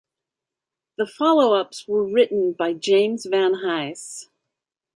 [0.97, 4.29] The follow-ups were written by James Van Hise.